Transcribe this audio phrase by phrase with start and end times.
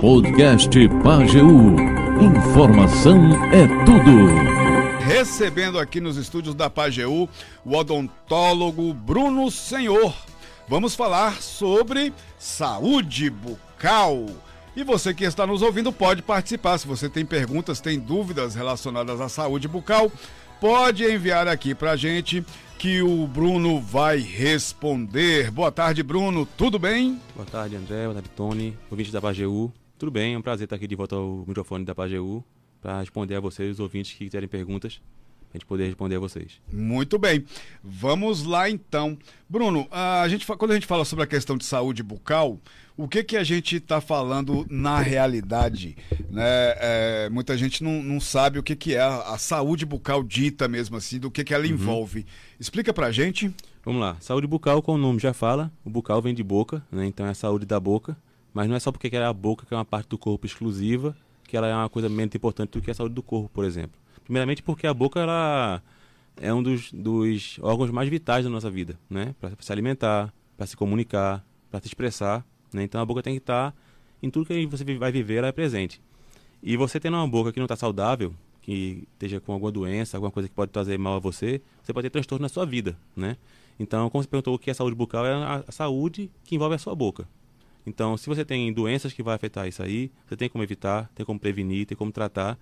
[0.00, 0.70] Podcast
[1.04, 1.46] Pageu.
[2.20, 3.18] Informação
[3.52, 5.04] é tudo.
[5.04, 7.28] Recebendo aqui nos estúdios da Pageu
[7.64, 10.14] o odontólogo Bruno Senhor.
[10.66, 14.24] Vamos falar sobre saúde bucal.
[14.74, 16.78] E você que está nos ouvindo pode participar.
[16.78, 20.10] Se você tem perguntas, tem dúvidas relacionadas à saúde bucal,
[20.58, 22.42] pode enviar aqui para a gente
[22.78, 25.50] que o Bruno vai responder.
[25.50, 26.46] Boa tarde, Bruno.
[26.56, 27.20] Tudo bem?
[27.34, 28.04] Boa tarde, André.
[28.04, 28.76] Boa tarde, Tony.
[28.90, 29.72] Ouvinte da Pageu.
[29.98, 32.44] Tudo bem, é um prazer estar aqui de volta ao microfone da Pageu
[32.82, 35.00] para responder a vocês, os ouvintes que quiserem perguntas,
[35.52, 36.60] a gente poder responder a vocês.
[36.70, 37.44] Muito bem.
[37.82, 39.16] Vamos lá então.
[39.48, 42.60] Bruno, a gente, quando a gente fala sobre a questão de saúde bucal,
[42.96, 45.96] o que, que a gente está falando na realidade?
[46.30, 46.44] Né?
[46.78, 50.66] É, muita gente não, não sabe o que, que é a, a, saúde bucal dita
[50.66, 51.70] mesmo assim, do que, que ela uhum.
[51.70, 52.26] envolve.
[52.58, 53.54] Explica pra gente.
[53.84, 54.16] Vamos lá.
[54.20, 57.06] Saúde bucal, como o nome já fala, o bucal vem de boca, né?
[57.06, 58.16] então é a saúde da boca.
[58.52, 61.14] Mas não é só porque é a boca que é uma parte do corpo exclusiva
[61.46, 63.98] que ela é uma coisa menos importante do que a saúde do corpo, por exemplo.
[64.24, 65.82] Primeiramente porque a boca ela
[66.36, 69.34] é um dos, dos órgãos mais vitais da nossa vida, né?
[69.40, 72.44] Para se alimentar, para se comunicar, para se expressar.
[72.76, 72.84] Né?
[72.84, 73.76] Então a boca tem que estar tá,
[74.22, 76.00] em tudo que você vai viver, ela é presente.
[76.62, 80.30] E você tendo uma boca que não está saudável, que esteja com alguma doença, alguma
[80.30, 83.36] coisa que pode trazer mal a você, você pode ter transtorno na sua vida, né?
[83.78, 85.32] Então, como você perguntou o que é saúde bucal, é
[85.66, 87.28] a saúde que envolve a sua boca.
[87.86, 91.24] Então, se você tem doenças que vai afetar isso aí, você tem como evitar, tem
[91.24, 92.58] como prevenir, tem como tratar.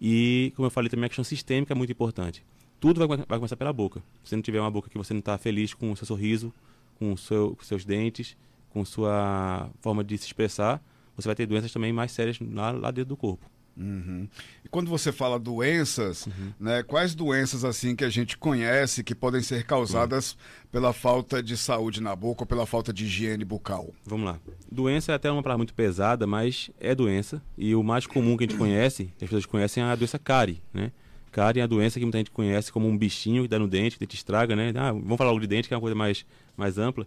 [0.00, 2.44] E, como eu falei, também a questão sistêmica é muito importante.
[2.78, 4.02] Tudo vai, vai começar pela boca.
[4.24, 6.52] Se não tiver uma boca que você não está feliz com o seu sorriso,
[6.98, 8.36] com, seu, com seus dentes,
[8.70, 10.82] com sua forma de se expressar,
[11.16, 13.48] você vai ter doenças também mais sérias lá, lá dentro do corpo.
[13.78, 14.28] Uhum.
[14.64, 16.52] E quando você fala doenças, uhum.
[16.58, 20.38] né, quais doenças assim que a gente conhece que podem ser causadas uhum.
[20.72, 23.94] pela falta de saúde na boca ou pela falta de higiene bucal?
[24.04, 24.40] Vamos lá.
[24.70, 27.40] Doença é até uma palavra muito pesada, mas é doença.
[27.56, 30.18] E o mais comum que a gente conhece, que as pessoas conhecem, é a doença
[30.18, 30.90] cárie, né?
[31.30, 33.96] Cárie é a doença que muita gente conhece como um bichinho que dá no dente,
[33.96, 34.72] que dente estraga, né?
[34.74, 36.26] Ah, vamos falar logo de dente, que é uma coisa mais,
[36.56, 37.06] mais ampla.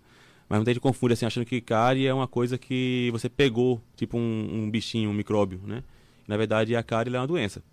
[0.51, 4.17] Mas muita gente confunde assim, achando que cárie é uma coisa que você pegou, tipo
[4.17, 5.81] um, um bichinho, um micróbio, né?
[6.27, 7.63] Na verdade, a cárie é uma doença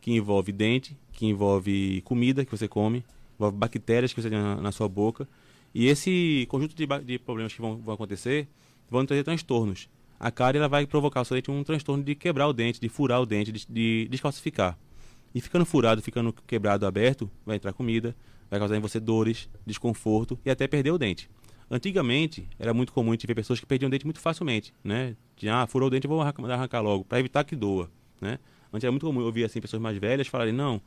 [0.00, 3.04] que envolve dente, que envolve comida que você come,
[3.38, 5.28] envolve bactérias que você tem na, na sua boca.
[5.74, 8.48] E esse conjunto de, de problemas que vão, vão, acontecer
[8.88, 9.90] vão trazer transtornos.
[10.18, 12.88] A cárie ela vai provocar ao seu dente um transtorno de quebrar o dente, de
[12.88, 14.78] furar o dente, de, de descalcificar.
[15.34, 18.16] E ficando furado, ficando quebrado, aberto, vai entrar comida,
[18.48, 21.28] vai causar em você dores, desconforto e até perder o dente.
[21.70, 25.16] Antigamente, era muito comum de ver pessoas que perdiam o dente muito facilmente, né?
[25.36, 27.90] De, ah, furou o dente, vou arrancar, arrancar logo, para evitar que doa
[28.22, 28.38] né?
[28.72, 30.80] Antes era muito comum ouvir assim pessoas mais velhas falarem, não,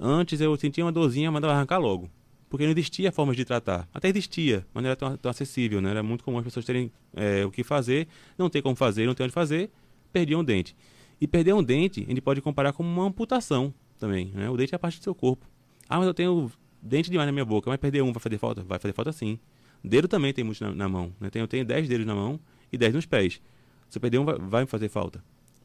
[0.00, 2.08] antes eu sentia uma dorzinha, mandava arrancar logo.
[2.48, 3.88] Porque não existia formas de tratar.
[3.92, 5.90] Até existia, mas não era tão, tão acessível, né?
[5.90, 8.06] Era muito comum as pessoas terem é, o que fazer,
[8.38, 9.68] não ter como fazer, não ter onde fazer,
[10.12, 10.76] perdiam um dente.
[11.20, 14.48] E perder um dente, a gente pode comparar com uma amputação também, né?
[14.48, 15.44] O dente é a parte do seu corpo.
[15.88, 16.50] Ah, mas eu tenho
[16.80, 18.62] dente demais na minha boca, mas perder um vai fazer falta?
[18.62, 19.40] Vai fazer falta sim.
[19.82, 21.30] Dedo também tem muito na, na mão, né?
[21.34, 22.40] Eu tenho 10 dedos na mão
[22.72, 23.40] e 10 nos pés.
[23.88, 25.22] Se eu perder um, vai, vai fazer falta.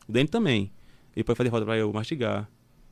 [0.07, 0.71] O dente também.
[1.15, 2.49] E pode fazer falta para eu mastigar,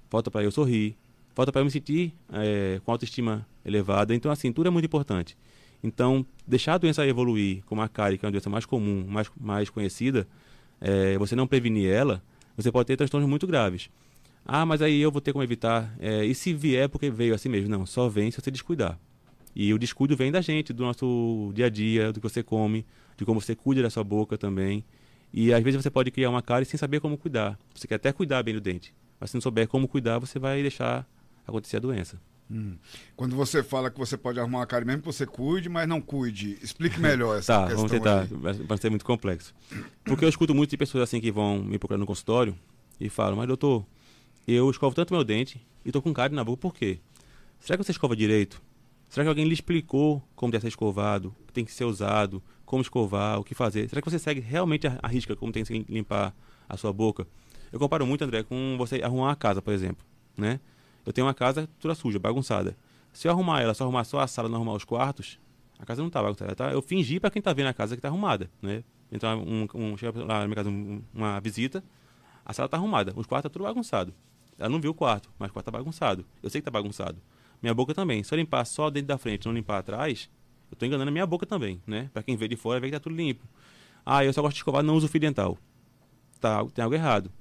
[0.10, 0.98] falta para eu sorrir,
[1.34, 4.14] falta para eu me sentir é, com autoestima elevada.
[4.14, 5.38] Então, assim, tudo é muito importante.
[5.82, 9.32] Então, deixar a doença evoluir, como a cárie, que é uma doença mais comum, mais,
[9.40, 10.28] mais conhecida,
[10.82, 12.22] é, você não prevenir ela,
[12.58, 13.90] você pode ter transtornos muito graves.
[14.46, 15.94] Ah, mas aí eu vou ter como evitar.
[16.00, 17.70] É, e se vier porque veio assim mesmo?
[17.70, 19.00] Não, só vem se você descuidar.
[19.56, 22.86] E o descuido vem da gente, do nosso dia a dia, do que você come,
[23.18, 24.84] de como você cuida da sua boca também.
[25.34, 27.58] E às vezes você pode criar uma cárie sem saber como cuidar.
[27.74, 30.62] Você quer até cuidar bem do dente, mas se não souber como cuidar, você vai
[30.62, 31.08] deixar
[31.46, 32.20] acontecer a doença.
[32.52, 32.78] Hum.
[33.16, 36.02] Quando você fala que você pode arrumar uma cárie mesmo que você cuide, mas não
[36.02, 38.00] cuide, explique melhor essa tá, questão.
[38.00, 39.54] Tá, vamos tentar, vai ser muito complexo.
[40.04, 42.58] Porque eu escuto muito de pessoas assim que vão me procurar no consultório
[43.00, 43.86] e falam, mas doutor,
[44.48, 47.00] eu escovo tanto meu dente e tô com cárie na boca, por quê?
[47.60, 48.60] Será que você escova direito?
[49.10, 52.82] Será que alguém lhe explicou como deve ser escovado, que tem que ser usado, como
[52.82, 53.90] escovar, o que fazer?
[53.90, 56.34] Será que você segue realmente a, a risca como tem que limpar
[56.68, 57.28] a sua boca?
[57.72, 60.06] Eu comparo muito, André, com você arrumar uma casa, por exemplo,
[60.38, 60.60] né?
[61.04, 62.78] Eu tenho uma casa toda suja, bagunçada.
[63.12, 65.40] Se eu arrumar ela, só arrumar só a sala, não arrumar os quartos,
[65.80, 66.72] a casa não tá bagunçada, tá?
[66.72, 68.84] Eu fingi para quem tá vendo a casa que tá arrumada, né?
[69.12, 71.84] Então, um, um, chega lá na minha casa um, uma visita,
[72.46, 74.14] a sala tá arrumada, os quartos tá tudo bagunçado.
[74.60, 76.26] Ela não viu o quarto, mas o quarto tá bagunçado.
[76.44, 77.18] Eu sei que tá bagunçado.
[77.62, 78.24] Minha boca também.
[78.24, 80.30] Se eu limpar só dentro da frente não limpar atrás,
[80.70, 82.10] eu estou enganando a minha boca também, né?
[82.14, 83.46] Para quem vê de fora, vê que tá tudo limpo.
[84.06, 85.58] Ah, eu só gosto de escovar, não uso fio dental.
[86.40, 87.32] Tá, tem algo errado.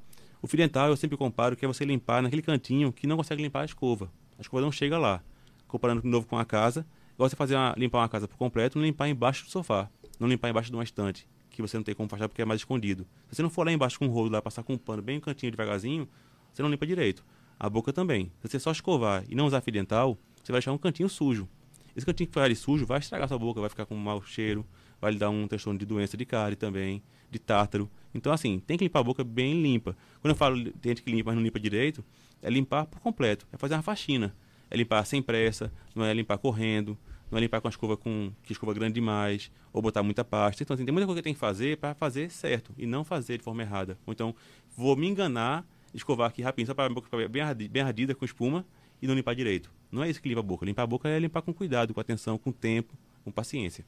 [0.42, 3.42] O fio dental eu sempre comparo que é você limpar naquele cantinho que não consegue
[3.42, 4.10] limpar a escova.
[4.38, 5.22] A escova não chega lá.
[5.66, 8.78] Comparando de novo com a casa, igual você fazer uma, limpar uma casa por completo,
[8.78, 11.94] não limpar embaixo do sofá, não limpar embaixo de uma estante, que você não tem
[11.94, 13.06] como afastar porque é mais escondido.
[13.28, 15.16] Se você não for lá embaixo com um rolo lá, passar com um pano bem
[15.16, 16.08] no cantinho devagarzinho,
[16.52, 17.24] você não limpa direito.
[17.58, 18.30] A boca também.
[18.40, 21.48] Se você só escovar e não usar fio dental, você vai deixar um cantinho sujo.
[21.96, 24.64] Esse cantinho que ficar sujo vai estragar sua boca, vai ficar com um mau cheiro,
[25.00, 27.90] vai lhe dar um transtorno de doença de cárie também, de tártaro.
[28.14, 29.96] Então, assim, tem que limpar a boca bem limpa.
[30.20, 32.04] Quando eu falo tem gente que limpa, mas não limpa direito,
[32.40, 34.34] é limpar por completo, é fazer uma faxina.
[34.70, 36.96] É limpar sem pressa, não é limpar correndo,
[37.30, 40.62] não é limpar com a escova com que escova grande demais, ou botar muita pasta.
[40.62, 43.38] Então, assim, tem muita coisa que tem que fazer para fazer certo e não fazer
[43.38, 43.98] de forma errada.
[44.06, 44.34] Ou então,
[44.76, 48.14] vou me enganar, escovar aqui rapidinho, só para a boca ficar bem ardida, bem ardida
[48.14, 48.64] com espuma
[49.00, 49.70] e não limpar direito.
[49.90, 50.66] Não é isso que limpa a boca.
[50.66, 52.94] Limpar a boca é limpar com cuidado, com atenção, com tempo,
[53.24, 53.84] com paciência.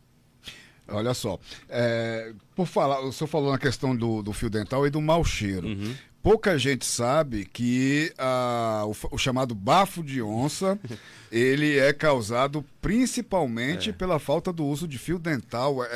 [0.89, 1.39] Olha só,
[1.69, 5.25] é, por falar, o senhor falou na questão do, do fio dental e do mau
[5.25, 5.69] cheiro.
[5.69, 5.95] Uhum.
[6.23, 10.79] Pouca gente sabe que ah, o, o, chamado bafo de onça
[11.33, 13.93] ele é causado principalmente é.
[13.93, 15.83] pela falta do uso de fio dental.
[15.83, 15.89] É,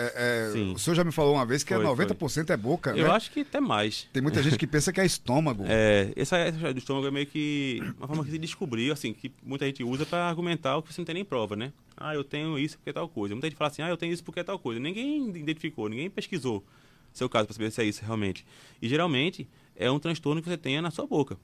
[0.55, 2.55] é, o senhor já me falou uma vez que é foi, é 90% foi.
[2.55, 3.11] é boca, Eu né?
[3.11, 4.09] acho que até mais.
[4.15, 5.65] Tem muita gente que pensa que é estômago.
[5.77, 9.33] É, essa, essa do estômago é meio que uma forma que se descobriu, assim, que
[9.43, 11.73] muita gente usa para argumentar o que você não tem nem prova, né?
[11.97, 13.35] Ah, eu tenho isso porque é tal coisa.
[13.35, 14.81] Muita gente fala assim, ah, eu tenho isso porque é tal coisa.
[14.81, 16.65] Ninguém identificou, ninguém pesquisou
[17.13, 18.47] seu caso para saber se é isso realmente.
[18.81, 21.37] E geralmente é um transtorno que você tenha na sua boca.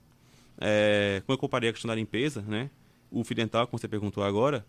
[0.58, 2.70] É, como eu comparei a questão da limpeza, né?
[3.10, 4.64] O fio dental, como você perguntou agora,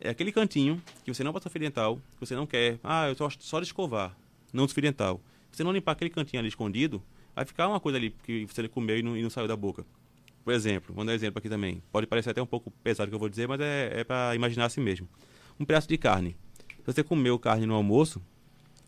[0.00, 2.78] é aquele cantinho que você não passou fio dental, que você não quer.
[2.82, 4.16] Ah, eu gosto só de escovar,
[4.52, 5.20] não do fio dental.
[5.50, 7.02] Se você não limpar aquele cantinho ali escondido,
[7.34, 9.84] vai ficar uma coisa ali que você comeu e não, e não saiu da boca.
[10.44, 11.82] Por exemplo, vou dar um exemplo aqui também.
[11.92, 14.34] Pode parecer até um pouco pesado o que eu vou dizer, mas é, é para
[14.34, 15.08] imaginar assim mesmo.
[15.58, 16.36] Um pedaço de carne.
[16.78, 18.20] Se você comeu carne no almoço,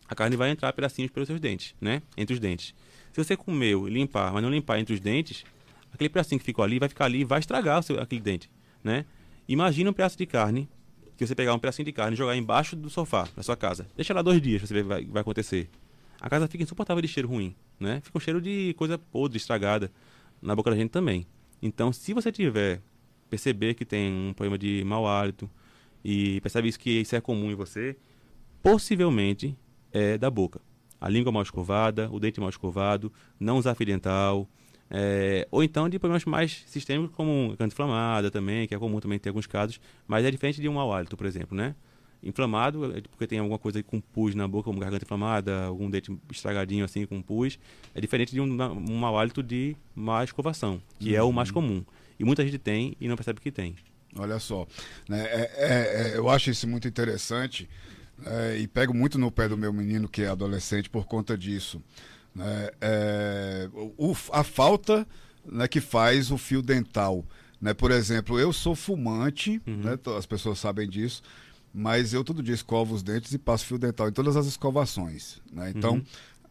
[0.07, 2.01] a carne vai entrar pedacinhos pelos seus dentes, né?
[2.17, 2.75] Entre os dentes.
[3.15, 5.45] Se você comeu e limpar, mas não limpar entre os dentes,
[5.89, 8.51] aquele pedacinho que ficou ali vai ficar ali e vai estragar seu, aquele dente,
[8.83, 9.05] né?
[9.47, 10.67] Imagina um pedaço de carne,
[11.15, 13.87] que você pegar um pedacinho de carne e jogar embaixo do sofá da sua casa.
[13.95, 15.69] Deixa lá dois dias, você vê vai, vai acontecer.
[16.19, 18.01] A casa fica insuportável de cheiro ruim, né?
[18.03, 19.89] Fica um cheiro de coisa podre, estragada
[20.41, 21.25] na boca da gente também.
[21.61, 22.81] Então, se você tiver
[23.29, 25.49] perceber que tem um problema de mau hálito
[26.03, 27.95] e percebe isso que isso é comum em você,
[28.61, 29.57] possivelmente
[29.93, 30.59] é da boca.
[30.99, 34.47] A língua mal escovada, o dente mal escovado, não usar fio dental,
[34.89, 39.17] é, ou então de problemas mais sistêmicos como garganta inflamada também, que é comum também
[39.17, 41.75] ter alguns casos, mas é diferente de um mau hálito, por exemplo, né?
[42.21, 46.15] Inflamado, é porque tem alguma coisa com pus na boca, como garganta inflamada, algum dente
[46.31, 47.59] estragadinho assim com pus,
[47.93, 51.15] é diferente de um, um mau hálito de má escovação, que uhum.
[51.15, 51.55] é o mais uhum.
[51.55, 51.85] comum.
[52.19, 53.75] E muita gente tem e não percebe que tem.
[54.17, 54.65] Olha só,
[55.09, 55.25] né?
[55.25, 57.67] é, é, é, eu acho isso muito interessante
[58.23, 61.81] é, e pego muito no pé do meu menino que é adolescente por conta disso.
[62.33, 62.69] Né?
[62.79, 65.07] É, o, a falta
[65.45, 67.25] né, que faz o fio dental.
[67.59, 67.73] Né?
[67.73, 69.77] Por exemplo, eu sou fumante, uhum.
[69.77, 69.97] né?
[70.17, 71.21] as pessoas sabem disso,
[71.73, 75.41] mas eu todo dia escovo os dentes e passo fio dental em todas as escovações.
[75.51, 75.71] Né?
[75.75, 76.03] Então, uhum.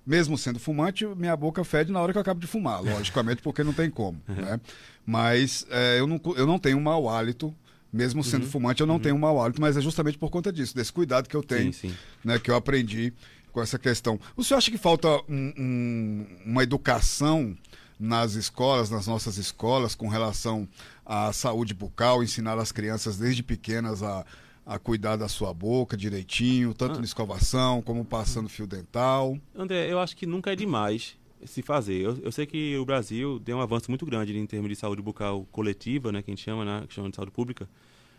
[0.07, 3.65] mesmo sendo fumante, minha boca fede na hora que eu acabo de fumar, logicamente, porque
[3.65, 4.21] não tem como.
[4.29, 4.37] Uhum.
[4.37, 4.61] Né?
[5.07, 7.55] Mas é, eu, não, eu não tenho um mau hálito
[7.95, 8.51] mesmo sendo uhum.
[8.51, 9.01] fumante, eu não uhum.
[9.01, 11.73] tenho um mau hálito, mas é justamente por conta disso, desse cuidado que eu tenho,
[11.73, 11.97] sim, sim.
[12.25, 13.13] Né, que eu aprendi
[13.53, 14.19] com essa questão.
[14.37, 17.57] O senhor acha que falta um, um, uma educação
[17.99, 20.69] nas escolas, nas nossas escolas, com relação
[21.07, 24.27] à saúde bucal, ensinar as crianças desde pequenas a,
[24.67, 26.99] a cuidar da sua boca direitinho, tanto ah.
[26.99, 29.39] na escovação como passando fio dental?
[29.55, 32.01] André, eu acho que nunca é demais se fazer.
[32.01, 35.03] Eu, eu, sei que o Brasil deu um avanço muito grande em termos de saúde
[35.03, 37.69] bucal coletiva, né, que a gente chama, né, que chama de saúde pública,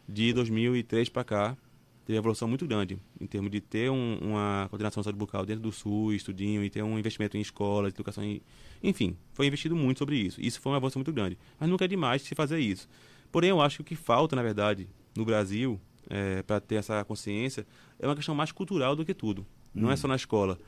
[0.08, 1.58] de 2003 para cá.
[2.06, 5.44] Teve uma evolução muito grande em termos de ter um, uma coordenação de saúde bucal
[5.44, 8.42] dentro do SUS, estudinho, e ter um investimento em escolas, educação, em,
[8.84, 10.40] enfim, foi investido muito sobre isso.
[10.40, 11.36] Isso foi um avanço muito grande.
[11.60, 12.88] Mas nunca é demais se fazer isso.
[13.32, 17.04] Porém, eu acho que o que falta, na verdade, no Brasil, é, para ter essa
[17.04, 17.66] consciência,
[17.98, 19.44] é uma questão mais cultural do que tudo.
[19.74, 19.94] Não é hum.
[19.94, 20.60] é só na escola.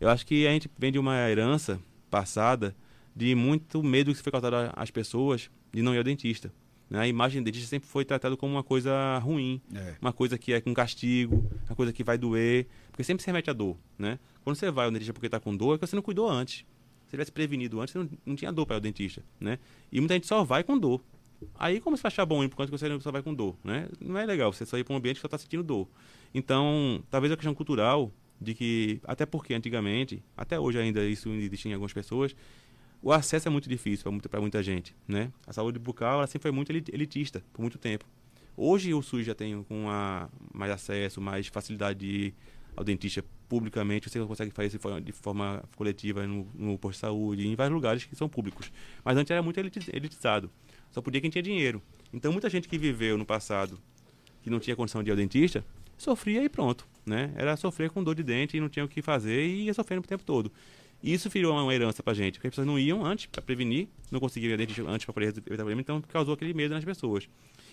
[0.00, 1.78] Eu acho que a gente vem de uma herança
[2.16, 2.74] passada
[3.14, 6.50] de muito medo que foi causado às pessoas de não ir ao dentista.
[6.88, 7.00] Né?
[7.00, 9.96] A imagem do dentista sempre foi tratada como uma coisa ruim, é.
[10.00, 13.50] uma coisa que é com castigo, uma coisa que vai doer, porque sempre se remete
[13.50, 13.76] à dor.
[13.98, 14.18] Né?
[14.42, 16.64] Quando você vai ao dentista porque está com dor, é que você não cuidou antes.
[17.04, 19.22] Se tivesse prevenido antes, você não, não tinha dor para ir ao dentista.
[19.38, 19.58] Né?
[19.92, 21.02] E muita gente só vai com dor.
[21.58, 23.56] Aí como você achar bom ir por conta que você só vai com dor?
[23.62, 23.88] Né?
[24.00, 25.86] Não é legal você sair para um ambiente que só está sentindo dor.
[26.34, 31.68] Então, talvez a questão cultural de que, até porque antigamente, até hoje ainda isso existe
[31.68, 32.36] em algumas pessoas,
[33.02, 35.30] o acesso é muito difícil para muita, muita gente, né?
[35.46, 38.04] A saúde bucal ela sempre foi muito elitista por muito tempo.
[38.56, 42.34] Hoje o SUS já tem com a, mais acesso, mais facilidade de ir
[42.74, 47.46] ao dentista publicamente, você consegue fazer isso de forma coletiva no, no posto de saúde,
[47.46, 48.72] em vários lugares que são públicos.
[49.04, 50.50] Mas antes era muito elitizado.
[50.90, 51.82] Só podia quem tinha dinheiro.
[52.12, 53.78] Então muita gente que viveu no passado,
[54.42, 55.64] que não tinha condição de ir ao dentista,
[55.96, 57.32] sofria e pronto, né?
[57.36, 60.02] Era sofrer com dor de dente e não tinha o que fazer e ia sofrendo
[60.04, 60.52] o tempo todo.
[61.02, 64.18] Isso virou uma herança pra gente, porque as pessoas não iam antes para prevenir, não
[64.18, 67.28] conseguiam ir dente antes para poder resolver o problema, então causou aquele medo nas pessoas.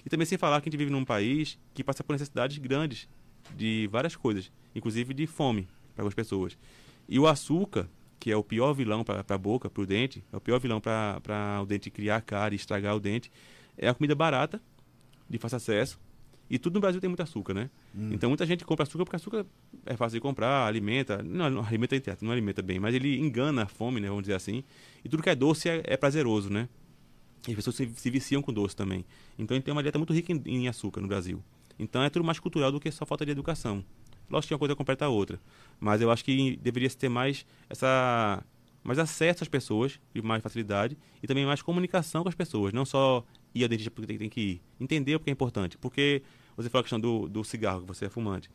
[0.05, 3.07] E também sem falar que a gente vive num país que passa por necessidades grandes
[3.55, 6.57] de várias coisas, inclusive de fome para algumas pessoas.
[7.07, 7.89] E o açúcar,
[8.19, 10.81] que é o pior vilão para a boca, para o dente, é o pior vilão
[10.81, 13.31] para o dente criar cara e estragar o dente,
[13.77, 14.61] é a comida barata,
[15.29, 15.99] de fácil acesso.
[16.49, 17.69] E tudo no Brasil tem muito açúcar, né?
[17.95, 18.09] Hum.
[18.11, 19.45] Então muita gente compra açúcar porque açúcar
[19.85, 21.23] é fácil de comprar, alimenta.
[21.23, 24.07] Não, não alimenta não alimenta bem, mas ele engana a fome, né?
[24.07, 24.63] Vamos dizer assim.
[25.03, 26.67] E tudo que é doce é, é prazeroso, né?
[27.47, 29.05] E as pessoas se, se, viciam com doce também.
[29.37, 31.41] Então a gente tem uma dieta muito rica em, em açúcar no Brasil.
[31.79, 33.83] Então é tudo mais cultural do que só falta de educação.
[34.29, 35.39] Lógico que uma coisa completa a outra.
[35.79, 38.43] Mas eu acho que deveria ter mais essa
[38.83, 42.73] mais acesso às pessoas, e mais facilidade, e também mais comunicação com as pessoas.
[42.73, 43.23] Não só
[43.53, 44.61] ir ao dentista porque tem que ir.
[44.79, 45.77] Entender o que é importante.
[45.77, 46.21] Porque
[46.55, 48.49] você falou a questão do, do cigarro, que você é fumante.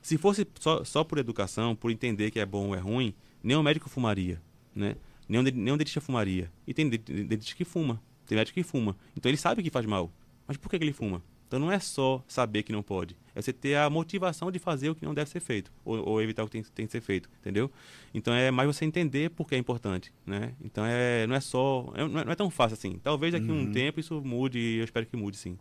[0.00, 3.62] Se fosse só, só por educação, por entender que é bom ou é ruim, nenhum
[3.62, 4.42] médico fumaria,
[4.74, 4.96] né?
[5.28, 6.50] Nenhum, nenhum dentista fumaria.
[6.66, 8.96] E tem dentista que fuma, tem médico que fuma.
[9.16, 10.12] Então ele sabe que faz mal.
[10.46, 11.22] Mas por que, que ele fuma?
[11.52, 14.88] Então não é só saber que não pode, é você ter a motivação de fazer
[14.88, 17.02] o que não deve ser feito, ou, ou evitar o que tem, tem, que ser
[17.02, 17.70] feito, entendeu?
[18.14, 20.54] Então é mais você entender por que é importante, né?
[20.64, 22.98] Então é, não é só, é, não, é, não é tão fácil assim.
[23.02, 23.64] Talvez daqui a uhum.
[23.64, 25.58] um tempo isso mude, e eu espero que mude sim.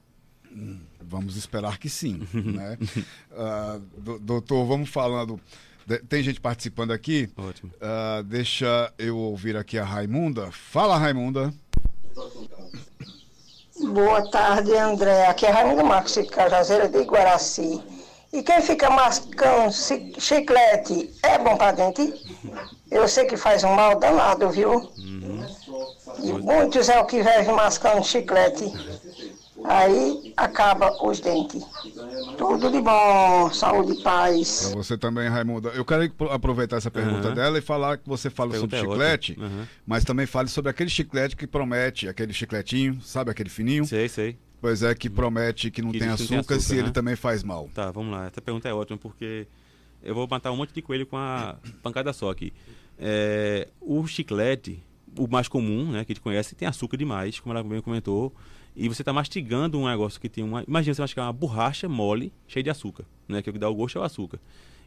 [1.01, 2.77] Vamos esperar que sim, né?
[3.29, 5.41] Uh, doutor, vamos falando...
[6.07, 7.29] Tem gente participando aqui?
[7.36, 7.69] Ótimo.
[7.75, 10.50] Uh, deixa eu ouvir aqui a Raimunda.
[10.51, 11.53] Fala, Raimunda.
[13.89, 15.25] Boa tarde, André.
[15.25, 17.81] Aqui é Raimundo Marcos de Cajazeira de Guaraci.
[18.31, 19.71] E quem fica mascando
[20.19, 22.13] chiclete é bom para dente?
[22.89, 24.71] Eu sei que faz um mal danado, viu?
[24.73, 25.45] Uhum.
[26.19, 28.71] E muitos é o que vive mascando chiclete.
[29.63, 31.63] Aí acaba os dentes.
[32.37, 34.67] Tudo de bom, saúde e paz.
[34.67, 35.69] Pra você também, Raimundo.
[35.69, 37.33] Eu quero aproveitar essa pergunta uhum.
[37.33, 39.65] dela e falar que você fala sobre é chiclete, uhum.
[39.85, 43.85] mas também fale sobre aquele chiclete que promete, aquele chicletinho, sabe aquele fininho?
[43.85, 44.37] Sei, sei.
[44.59, 46.79] Pois é, que promete que não, que tem, açúcar, tem, açúcar, se né?
[46.79, 47.69] ele também faz mal.
[47.73, 48.27] Tá, vamos lá.
[48.27, 49.47] Essa pergunta é ótima porque
[50.03, 52.53] eu vou matar um monte de coelho com a pancada só aqui.
[52.99, 54.83] É, o chiclete,
[55.17, 58.31] o mais comum, né, que a gente conhece, tem açúcar demais, como ela bem comentou
[58.75, 60.63] e você está mastigando um negócio que tem uma.
[60.67, 63.41] Imagina você mastigar uma borracha mole, cheia de açúcar, né?
[63.41, 64.39] Que é o que dá o gosto é o açúcar.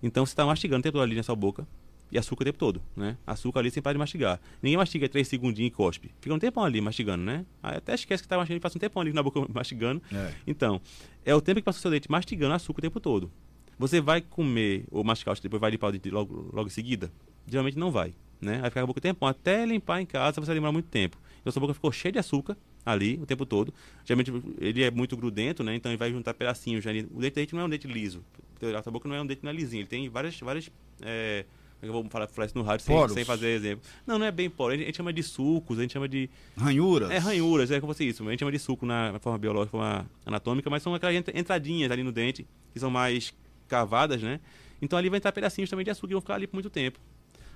[0.03, 1.67] Então você está mastigando o tempo todo ali na sua boca
[2.11, 3.17] e açúcar o tempo todo, né?
[3.27, 4.41] Açúcar ali sem parar de mastigar.
[4.63, 6.11] Ninguém mastiga três segundinhos e cospe.
[6.21, 7.45] Fica um tempão ali mastigando, né?
[7.63, 10.03] Aí até esquece que está mastigando e passa um tempão ali na boca mastigando.
[10.13, 10.33] É.
[10.47, 10.81] Então,
[11.25, 13.31] é o tempo que passa o seu dente mastigando açúcar o tempo todo.
[13.79, 17.11] Você vai comer ou mastigar, depois vai limpar o dente logo, logo em seguida?
[17.47, 18.59] Geralmente não vai, né?
[18.61, 21.19] Vai ficar a boca o tempo até limpar em casa você vai demorar muito tempo.
[21.41, 23.73] Então sua boca ficou cheia de açúcar ali o tempo todo.
[24.05, 25.75] Geralmente ele é muito grudento, né?
[25.75, 26.85] Então ele vai juntar pedacinhos.
[26.85, 26.91] Já.
[26.91, 28.25] O dente, dente não é um dente liso.
[28.63, 29.81] A boca não é um dente não é lisinho.
[29.81, 30.39] Ele tem várias.
[30.41, 30.71] várias
[31.03, 31.45] é,
[31.83, 33.85] é eu vou falar, falar isso no rádio sem, sem, fazer exemplo.
[34.07, 34.73] Não, não é bem poro.
[34.73, 36.31] A gente, a gente, chama de sucos, a gente chama de.
[36.57, 37.11] Ranhuras?
[37.11, 38.27] É, ranhuras, é como você isso.
[38.27, 41.91] A gente chama de suco na, na forma biológica, forma anatômica, mas são aquelas entradinhas
[41.91, 43.35] ali no dente, que são mais
[43.69, 44.41] cavadas, né?
[44.81, 46.99] Então ali vai entrar pedacinhos também de açúcar e vão ficar ali por muito tempo.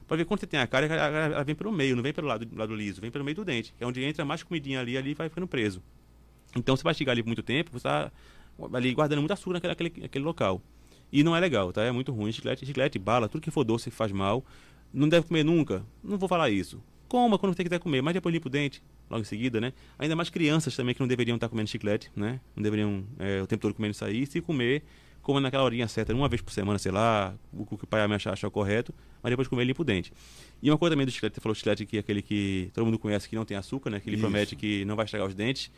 [0.09, 2.49] Para ver quando você tem a cara, ela vem pelo meio, não vem pelo lado,
[2.57, 3.75] lado liso, vem pelo meio do dente.
[3.79, 5.83] É onde entra mais comidinha ali ali vai ficando preso.
[6.57, 8.11] Então, se mastigar ali por muito tempo, você está
[8.73, 10.63] ali guardando muito açúcar naquele aquele, aquele local.
[11.13, 11.83] E não é legal, tá?
[11.83, 12.33] É muito ruim.
[12.33, 14.43] Chiclete, chiclete, bala, tudo que for doce faz mal.
[14.93, 15.85] Não deve comer nunca.
[16.03, 16.83] Não vou falar isso.
[17.07, 19.73] Coma quando você quiser comer, mas depois limpa o dente, logo em seguida, né?
[19.99, 22.41] Ainda mais crianças também que não deveriam estar comendo chiclete, né?
[22.57, 24.27] Não deveriam é, o tempo todo comendo isso aí.
[24.27, 24.83] Se comer,
[25.29, 28.33] coma naquela horinha certa, uma vez por semana, sei lá, o que o pai achar,
[28.33, 30.11] achar correto, mas depois comer limpo o dente.
[30.63, 32.99] E uma coisa também do chiclete, você falou chiclete que é aquele que todo mundo
[32.99, 34.01] conhece que não tem açúcar, né?
[34.01, 34.23] Que ele Isso.
[34.23, 35.71] promete que não vai estragar os dentes.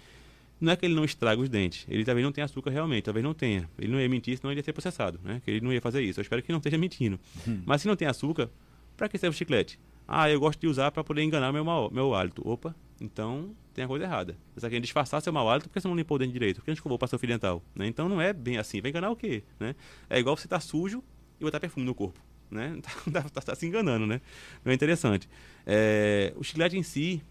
[0.61, 3.25] Não é que ele não estraga os dentes, ele talvez não tenha açúcar realmente, talvez
[3.25, 3.69] não tenha.
[3.76, 5.42] Ele não ia mentir, senão ele ia ser processado, né?
[5.45, 6.21] Que ele não ia fazer isso.
[6.21, 7.19] Eu espero que não esteja mentindo.
[7.49, 7.61] Hum.
[7.66, 8.49] Mas se não tem açúcar,
[8.97, 9.80] para que serve o chiclete?
[10.12, 12.43] Ah, eu gosto de usar para poder enganar meu, mal, meu hálito.
[12.45, 14.37] Opa, então tem a coisa errada.
[14.57, 16.57] Você querendo disfarçar seu mau hálito porque você não limpou o dente direito.
[16.57, 17.62] Por que a gente escovou para seu fio dental?
[17.76, 17.87] Né?
[17.87, 18.81] Então não é bem assim.
[18.81, 19.45] Vai enganar o quê?
[19.61, 19.76] Né?
[20.09, 21.00] É igual você estar tá sujo
[21.38, 22.19] e botar perfume no corpo.
[22.50, 22.81] Né?
[23.12, 24.21] Tá, tá, tá, se enganando, né?
[24.64, 25.29] Não é interessante.
[25.64, 27.23] É, o chiclete em si,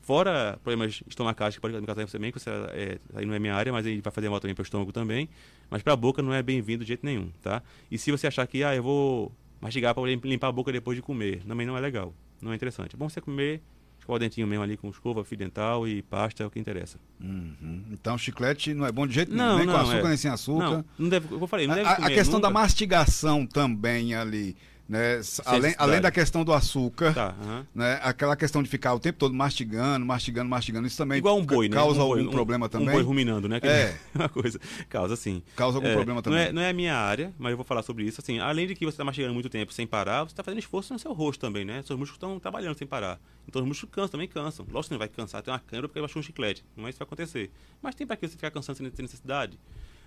[0.00, 3.72] fora problemas estomacais que pode causar também, que você, é, aí não é minha área,
[3.72, 5.28] mas ele vai fazer mal também para o estômago também.
[5.70, 7.62] Mas para a boca não é bem-vindo de jeito nenhum, tá?
[7.88, 9.32] E se você achar que, ah, eu vou
[9.64, 12.14] mastigar para limpar a boca depois de comer, também não é legal.
[12.42, 12.94] Não é interessante.
[12.94, 13.62] É bom você comer
[13.98, 16.98] escovar o dentinho mesmo ali com escova, fio dental e pasta é o que interessa.
[17.18, 17.84] Uhum.
[17.90, 20.08] Então chiclete não é bom de jeito nenhum, nem não, com açúcar, é.
[20.08, 20.70] nem sem açúcar.
[20.70, 22.48] Não, não deve, eu falei, não deve a, a questão nunca.
[22.48, 24.54] da mastigação também ali
[24.88, 25.20] né?
[25.46, 27.34] Além, além da questão do açúcar, Tá,
[27.74, 27.98] né?
[28.02, 31.68] Aquela questão de ficar o tempo todo mastigando, mastigando, mastigando, isso também Igual um boi,
[31.68, 31.74] né?
[31.76, 32.88] causa Um boi, algum um- problema também?
[32.88, 33.60] Um boi ruminando, né?
[33.60, 33.98] Que É.
[34.14, 34.60] uma coisa.
[34.88, 35.42] Causa, sim.
[35.56, 36.40] Causa algum É, problema Não também?
[36.46, 38.20] é, não é a minha área, mas eu vou falar sobre isso.
[38.20, 40.92] Assim, além de que você está mastigando muito tempo sem parar, você está fazendo esforço
[40.92, 41.82] no seu rosto também, né?
[41.86, 43.18] Seus músculos estão trabalhando sem parar.
[43.48, 44.64] Então os músculos cansam, também cansam.
[44.70, 46.64] Lógico que você não vai cansar, tem uma câmera porque baixou um chiclete.
[46.76, 47.50] Não é isso que vai acontecer.
[47.82, 49.58] Mas tem para que você ficar cansando sem ter necessidade.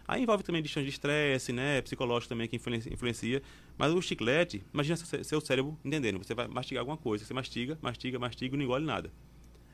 [0.07, 1.81] Aí envolve também questões de estresse, né?
[1.81, 2.93] Psicológico também que influencia.
[2.93, 3.43] influencia.
[3.77, 6.17] Mas o chiclete, imagina seu, cérebro entendendo.
[6.19, 7.25] Você vai mastigar alguma coisa.
[7.25, 9.11] Você mastiga, mastiga, mastiga e não engole nada.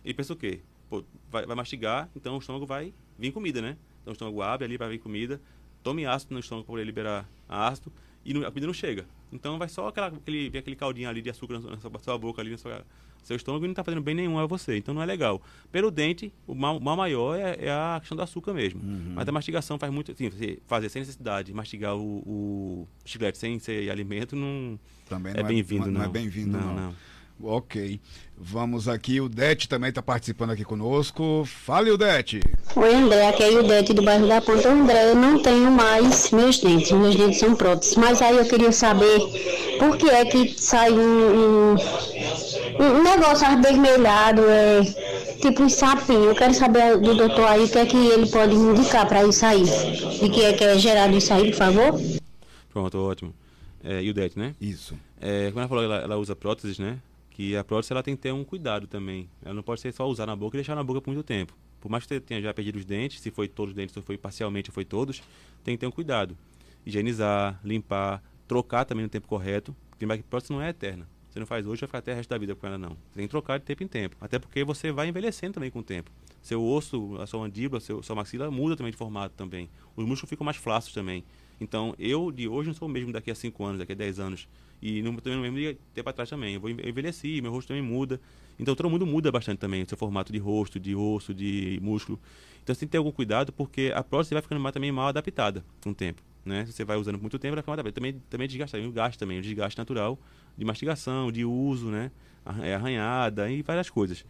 [0.04, 0.62] E pensa o quê?
[0.90, 3.78] Pô, vai, vai mastigar, então o estômago vai vir comida, né?
[4.02, 5.40] Então o estômago abre ali para vir comida,
[5.82, 7.92] tome ácido no estômago para liberar ácido
[8.26, 9.06] e não- a comida não chega.
[9.32, 12.18] Então vai só aquela, aquele, aquele caldinho ali de açúcar na sua, na sua- sua
[12.18, 12.72] boca, ali no seu,
[13.24, 14.78] seu estômago não está fazendo bem nenhum a você.
[14.78, 15.42] Então não é legal.
[15.72, 18.82] Pelo dente, o mal, mal maior é, é a questão do açúcar mesmo.
[19.16, 20.16] Mas a mastigação faz muito.
[20.16, 24.80] Sim, você fazer sem necessidade, mastigar o, o chiclete sem ser alimento, não.
[25.08, 26.00] Também é não bem-vindo, não.
[26.00, 26.06] não.
[26.06, 26.68] é bem-vindo, não.
[26.68, 26.96] Não, não.
[27.42, 28.00] Ok.
[28.38, 31.44] Vamos aqui, o Dete também está participando aqui conosco.
[31.46, 32.42] Fale, o Dete.
[32.76, 34.70] Oi, André, aqui é o Ildete do bairro da Ponta.
[34.70, 37.96] André, eu não tenho mais meus dentes, meus dentes são próteses.
[37.96, 39.20] Mas aí eu queria saber
[39.80, 41.76] por que é que sai um, um,
[42.80, 44.82] um negócio avermelhado, é,
[45.42, 46.26] tipo um sapinho.
[46.26, 49.46] Eu quero saber do doutor aí o que é que ele pode indicar para isso
[49.46, 49.64] aí.
[49.64, 52.02] De que é que é gerado isso aí, por favor?
[52.72, 53.34] Pronto, ótimo.
[53.84, 54.56] É, e o DET, né?
[54.60, 54.98] Isso.
[55.20, 57.00] É, como ela falou, ela, ela usa próteses, né?
[57.30, 59.30] Que a prótese ela tem que ter um cuidado também.
[59.44, 61.54] Ela não pode ser só usar na boca e deixar na boca por muito tempo.
[61.82, 64.02] Por mais que você tenha já perdido os dentes, se foi todos os dentes, se
[64.02, 65.22] foi parcialmente ou foi todos,
[65.64, 66.38] tem que ter um cuidado.
[66.86, 69.76] Higienizar, limpar, trocar também no tempo correto.
[69.90, 71.08] Porque a prótese não é eterna.
[71.34, 72.90] Você não faz hoje, vai ficar até o resto da vida com ela, não.
[72.90, 74.16] Você tem que trocar de tempo em tempo.
[74.22, 76.12] Até porque você vai envelhecendo também com o tempo.
[76.44, 79.68] Seu osso, a sua mandíbula, seu, sua maxila muda também de formato também.
[79.96, 81.24] Os músculos ficam mais flácidos também.
[81.60, 84.20] Então, eu de hoje não sou o mesmo daqui a 5 anos, daqui a 10
[84.20, 84.48] anos.
[84.80, 86.54] E não também não mesmo de tempo atrás também.
[86.54, 88.22] Eu vou eu envelheci, meu rosto também muda.
[88.60, 89.82] Então, todo mundo muda bastante também.
[89.82, 92.20] O seu formato de rosto, de osso, de músculo.
[92.62, 95.08] Então, você tem que ter algum cuidado, porque a prótese vai ficando mais, também mal
[95.08, 96.22] adaptada com o tempo.
[96.46, 96.64] Né?
[96.68, 97.96] Se você vai usando por muito tempo, ela fica mal adaptada.
[97.96, 100.20] Também, também desgasta, o gasto também, o desgaste natural
[100.58, 102.12] de mastigação, de uso, né?
[102.62, 104.26] É, arranhada e várias coisas.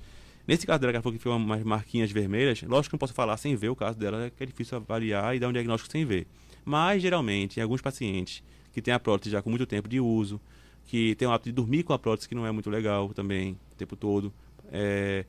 [0.47, 3.37] Nesse caso dela, que ela falou que umas marquinhas vermelhas, lógico que não posso falar
[3.37, 6.27] sem ver o caso dela, que é difícil avaliar e dar um diagnóstico sem ver.
[6.65, 10.39] Mas, geralmente, em alguns pacientes que têm a prótese já com muito tempo de uso,
[10.85, 13.57] que tem o hábito de dormir com a prótese, que não é muito legal também,
[13.71, 14.33] o tempo todo,
[14.71, 15.25] é,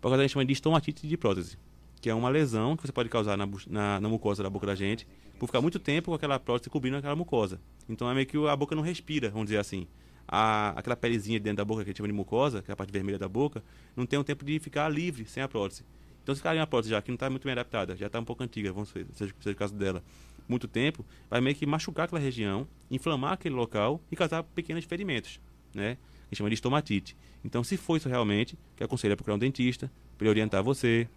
[0.00, 1.56] por causa a gente chama de estomatite de prótese,
[2.00, 4.74] que é uma lesão que você pode causar na, na, na mucosa da boca da
[4.74, 5.06] gente,
[5.38, 7.60] por ficar muito tempo com aquela prótese cobrindo aquela mucosa.
[7.88, 9.86] Então é meio que a boca não respira, vamos dizer assim.
[10.28, 12.76] A, aquela pelezinha dentro da boca que a gente chama de mucosa, que é a
[12.76, 13.64] parte vermelha da boca,
[13.96, 15.84] não tem um tempo de ficar livre sem a prótese.
[16.22, 18.24] Então se cair uma prótese já que não está muito bem adaptada, já está um
[18.24, 20.04] pouco antiga, vamos ver, seja, seja o caso dela,
[20.46, 25.40] muito tempo, vai meio que machucar aquela região, inflamar aquele local e causar pequenos ferimentos,
[25.74, 25.96] né?
[26.30, 27.16] Gente chama de estomatite.
[27.42, 31.08] Então, se for isso realmente, que aconselho é procurar um dentista, para orientar você,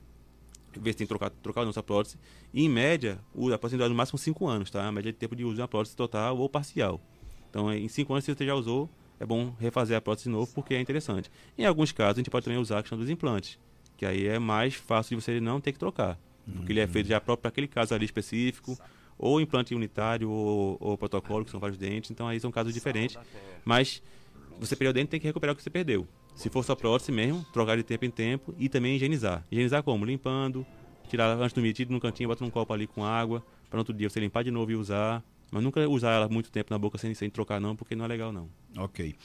[0.74, 2.17] ver se tem que trocar, trocar ou não prótese.
[2.54, 4.88] E, em média, o, a prótese dura no máximo 5 anos, tá?
[4.88, 7.02] A média de tempo de uso de uma prótese total ou parcial.
[7.50, 8.89] Então, em 5 anos, se você já usou,
[9.22, 11.30] é bom refazer a prótese de novo, porque é interessante.
[11.56, 13.60] Em alguns casos, a gente pode também usar a questão dos implantes,
[13.96, 16.18] que aí é mais fácil de você não ter que trocar.
[16.56, 18.76] Porque ele é feito já próprio para aquele caso ali específico,
[19.20, 22.10] ou implante unitário, ou, ou protocolo, que são vários dentes.
[22.10, 23.16] Então, aí são casos diferentes.
[23.64, 24.02] Mas
[24.60, 26.08] você perdeu o dente, tem que recuperar o que você perdeu.
[26.34, 29.46] Se for só prótese mesmo, trocar de tempo em tempo e também higienizar.
[29.52, 30.04] Higienizar como?
[30.04, 30.66] Limpando,
[31.08, 33.94] tirar antes do metido no cantinho, bota num copo ali com água, para no outro
[33.94, 35.24] dia você limpar de novo e usar.
[35.52, 38.08] Mas nunca usar ela muito tempo na boca sem, sem trocar não, porque não é
[38.08, 38.50] legal não.
[38.78, 39.16] Ok.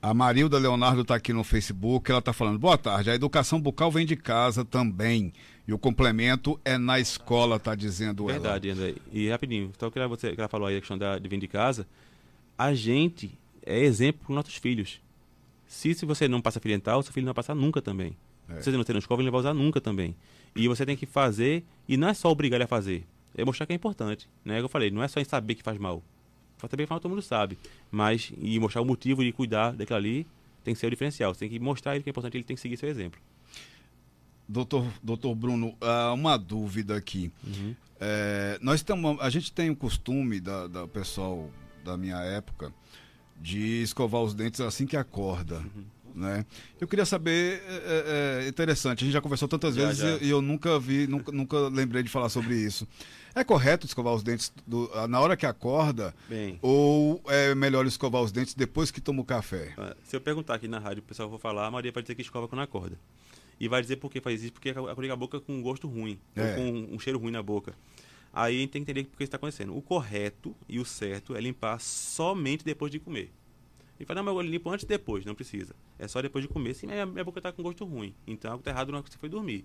[0.00, 3.90] A Marilda Leonardo está aqui no Facebook, ela está falando, boa tarde, a educação bucal
[3.90, 5.32] vem de casa também.
[5.66, 8.32] E o complemento é na escola, está dizendo ela.
[8.32, 8.94] Verdade, André.
[9.10, 11.48] E rapidinho, então que você, que ela falou aí a questão da, de vir de
[11.48, 11.86] casa,
[12.56, 15.00] a gente é exemplo para os nossos filhos.
[15.66, 18.16] Se, se você não passa fio dental, seu filho não vai passar nunca também.
[18.48, 18.56] É.
[18.56, 20.14] Se você não tem na escola, ele não vai usar nunca também.
[20.54, 23.04] E você tem que fazer, e não é só obrigar ele a fazer,
[23.38, 24.28] é mostrar que é importante.
[24.44, 24.60] Né?
[24.60, 26.02] Eu falei, não é só em saber que faz mal.
[26.60, 27.56] Saber que faz mal todo mundo sabe.
[27.90, 30.26] Mas, e mostrar o motivo de cuidar daquilo ali,
[30.64, 31.32] tem que ser o diferencial.
[31.32, 33.20] Você tem que mostrar ele que é importante, ele tem que seguir seu exemplo.
[34.48, 37.30] Doutor, doutor Bruno, ah, uma dúvida aqui.
[38.00, 41.50] É, nós temos, a gente tem o costume da, da pessoal
[41.84, 42.72] da minha época
[43.40, 45.62] de escovar os dentes assim que acorda.
[46.14, 46.44] Né?
[46.80, 50.16] Eu queria saber, é, é, é interessante, a gente já conversou tantas Já, vezes já.
[50.16, 52.88] E eu nunca vi, nunca, nunca lembrei de falar sobre isso.
[53.40, 58.20] É correto escovar os dentes do- na hora que acorda Bem, ou é melhor escovar
[58.22, 59.72] os dentes depois que toma o café?
[59.78, 62.14] Ah, Se eu perguntar aqui na rádio, o pessoal vai falar, a Maria vai dizer
[62.14, 62.98] que escova quando acorda.
[63.60, 65.86] E vai dizer por que faz isso, porque acorda com a boca com um gosto
[65.88, 66.42] ruim, É.
[66.42, 67.74] ou com um cheiro ruim na boca.
[68.32, 69.76] Aí a gente tem que entender por que está acontecendo.
[69.76, 73.30] O correto e o certo é limpar somente depois de comer.
[74.00, 75.74] E fala, não, mas eu limpo antes e depois, não precisa.
[75.98, 78.14] É só depois de comer, sim, minha, minha boca está com gosto ruim.
[78.26, 79.64] Então algo está errado na hora que você foi dormir.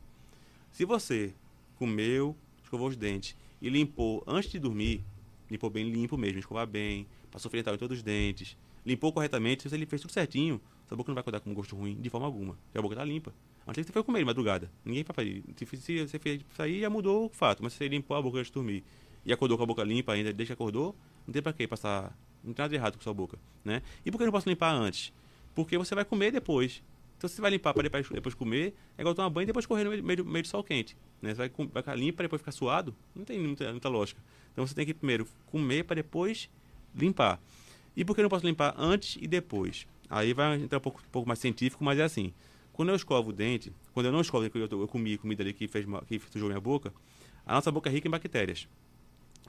[0.72, 1.34] Se você
[1.78, 5.02] comeu, escovou os dentes e limpou antes de dormir,
[5.50, 9.64] limpou bem limpo mesmo, escovar bem, passou fio dental em todos os dentes, limpou corretamente,
[9.64, 12.28] se você fez tudo certinho, sua boca não vai acordar com gosto ruim de forma
[12.28, 13.34] alguma, porque a boca está limpa.
[13.66, 14.70] Antes que você foi comer de madrugada.
[14.84, 15.42] Ninguém vai.
[15.56, 17.64] Se você fez sair, já mudou o fato.
[17.64, 18.84] Mas se você limpou a boca antes de dormir
[19.26, 20.94] e acordou com a boca limpa ainda, desde que acordou,
[21.26, 22.14] não tem pra que passar.
[22.44, 23.40] Não tem nada de errado com sua boca.
[23.64, 23.82] Né?
[24.06, 25.14] E por que eu não posso limpar antes?
[25.56, 26.84] Porque você vai comer depois.
[27.24, 29.66] Então, se você vai limpar para depois, depois comer, é igual tomar banho e depois
[29.66, 30.98] correr no meio, meio de sol quente.
[31.22, 31.30] Né?
[31.34, 32.94] Você vai, vai ficar limpo para depois ficar suado?
[33.16, 34.22] Não tem muita, muita lógica.
[34.52, 36.50] Então, você tem que primeiro comer para depois
[36.94, 37.40] limpar.
[37.96, 39.88] E por que eu não posso limpar antes e depois?
[40.10, 42.34] Aí vai entrar um pouco, um pouco mais científico, mas é assim.
[42.74, 45.66] Quando eu escovo o dente, quando eu não escovo, eu, eu comi comida ali que,
[45.66, 46.94] fez, que sujou minha boca,
[47.46, 48.68] a nossa boca é rica em bactérias.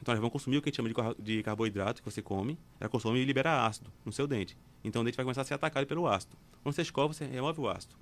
[0.00, 2.58] Então, elas vão consumir o que a gente chama de, de carboidrato que você come,
[2.80, 4.56] ela consome e libera ácido no seu dente.
[4.82, 6.36] Então, o dente vai começar a ser atacado pelo ácido.
[6.62, 7.94] Quando você escova, você remove o ácido,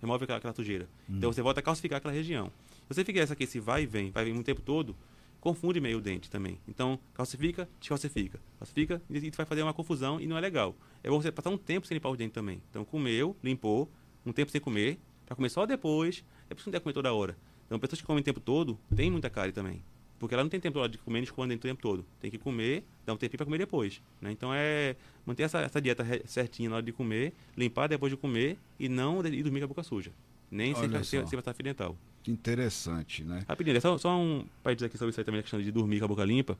[0.00, 0.88] remove aquela, aquela sujeira.
[1.08, 1.16] Hum.
[1.16, 2.52] Então, você volta a calcificar aquela região.
[2.86, 4.94] Se você fizer essa aqui, esse vai e vem, vai vir o tempo todo,
[5.40, 6.58] confunde meio o dente também.
[6.68, 8.40] Então, calcifica, descalcifica.
[8.58, 10.76] Calcifica e vai fazer uma confusão e não é legal.
[11.02, 12.62] É bom você passar um tempo sem limpar o dente também.
[12.70, 13.90] Então, comeu, limpou,
[14.24, 16.94] um tempo sem comer, para comer só depois, é por isso que não deve comer
[16.94, 17.36] toda hora.
[17.66, 19.82] Então, pessoas que comem o tempo todo, tem muita cárie também.
[20.18, 22.04] Porque ela não tem tempo de comer e escovando o tempo todo.
[22.20, 24.02] Tem que comer, dar um tempinho para comer depois.
[24.20, 24.32] Né?
[24.32, 28.58] Então, é manter essa, essa dieta certinha na hora de comer, limpar depois de comer
[28.78, 30.10] e não e dormir com a boca suja.
[30.50, 31.96] Nem Olha sem, sem, sem passar fio dental.
[32.26, 33.44] Interessante, né?
[33.48, 35.70] Rapidinho, é só, só um para dizer aqui sobre isso aí também, a questão de
[35.70, 36.58] dormir com a boca limpa.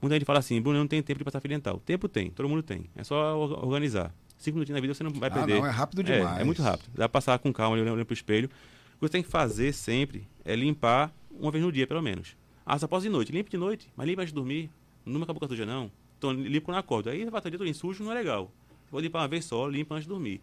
[0.00, 1.80] Muita gente fala assim, Bruno, eu não tenho tempo de passar fio dental.
[1.84, 2.84] Tempo tem, todo mundo tem.
[2.94, 4.14] É só organizar.
[4.38, 5.54] Cinco minutinhos na vida você não vai perder.
[5.54, 6.38] Ah, não, é rápido demais.
[6.38, 6.88] É, é muito rápido.
[6.90, 8.46] Dá pra passar com calma, olhando pro espelho.
[8.46, 12.36] O que você tem que fazer sempre é limpar uma vez no dia, pelo menos.
[12.68, 13.32] Ah, só posso de noite.
[13.32, 14.70] Limpe de noite, mas limpa antes de dormir.
[15.04, 15.90] Não com a boca suja, não.
[16.18, 17.10] Então, limpa quando acorda.
[17.10, 18.50] Aí, vai estar dia todo sujo, não é legal.
[18.90, 20.40] Vou limpar uma vez só, limpa antes de dormir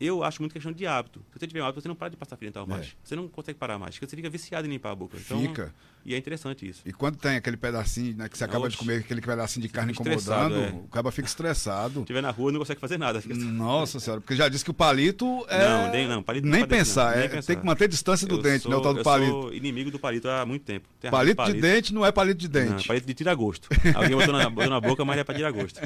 [0.00, 1.20] eu acho muito questão de hábito.
[1.30, 2.86] Se você tiver um hábito, você não para de passar fio dental mais.
[2.86, 2.90] É.
[3.04, 3.94] Você não consegue parar mais.
[3.94, 5.18] Porque você fica viciado em limpar a boca.
[5.18, 5.74] Então, fica.
[6.04, 6.82] E é interessante isso.
[6.84, 9.68] E quando tem aquele pedacinho, né, que você acaba Oxe, de comer, aquele pedacinho de
[9.68, 10.68] carne incomodando, é.
[10.70, 11.94] o cara fica estressado.
[11.94, 13.22] Se estiver na rua, não consegue fazer nada.
[13.26, 15.68] Nossa senhora, porque já disse que o palito é.
[15.68, 17.46] Não, nem, não, palito nem, pensar, não, é, pensar.
[17.46, 18.76] Tem que manter distância do eu dente, sou, né?
[18.76, 19.30] O tal do eu palito.
[19.30, 20.88] sou inimigo do palito há muito tempo.
[21.10, 22.70] Palito, palito, de dente não é palito de dente.
[22.70, 23.68] Não, palito de tira-gosto.
[23.94, 25.80] Alguém botou na, botou na boca, mas é para tirar-gosto.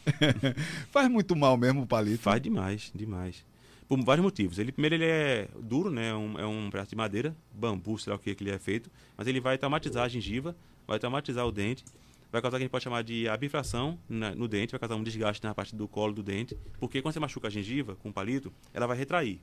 [0.90, 2.22] Faz muito mal mesmo o palito.
[2.22, 3.49] Faz demais, demais
[3.90, 4.60] por vários motivos.
[4.60, 6.10] Ele primeiro ele é duro, né?
[6.10, 8.58] É um, é um braço de madeira, bambu, sei lá o que, que ele é
[8.58, 10.54] feito, mas ele vai traumatizar a gengiva,
[10.86, 11.84] vai traumatizar o dente,
[12.30, 14.94] vai causar o que a gente pode chamar de abifração na, no dente, vai causar
[14.94, 18.10] um desgaste na parte do colo do dente, porque quando você machuca a gengiva com
[18.10, 19.40] um palito, ela vai retrair.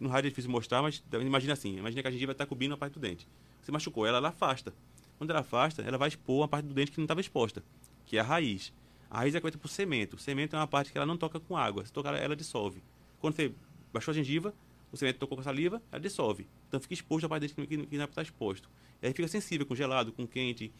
[0.00, 2.78] No rádio é difícil mostrar, mas imagina assim, imagina que a gengiva está cobrindo a
[2.78, 3.28] parte do dente.
[3.60, 4.72] Você machucou ela, ela afasta.
[5.18, 7.62] Quando ela afasta, ela vai expor uma parte do dente que não estava exposta,
[8.06, 8.72] que é a raiz.
[9.10, 10.14] A raiz é feita por cimento.
[10.14, 11.84] O cimento é uma parte que ela não toca com água.
[11.84, 12.82] Se tocar, ela dissolve.
[13.20, 13.52] Quando você
[13.96, 14.54] baixou a gengiva,
[14.92, 16.46] o cimento tocou com a saliva, ela dissolve.
[16.68, 18.68] Então fica exposto a parte dele que, que não estar exposto.
[19.02, 20.72] E aí fica sensível com gelado, com quente.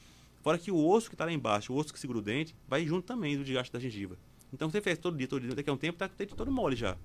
[0.43, 2.87] Fora que o osso que está lá embaixo, o osso que segura o dente, vai
[2.87, 4.17] junto também do desgaste da gengiva.
[4.53, 6.35] Então você fez todo dia, todo dia, daqui a um tempo está com o dente
[6.35, 6.97] todo mole já.